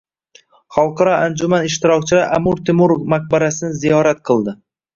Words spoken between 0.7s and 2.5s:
Xalqaro anjuman ishtirokchilari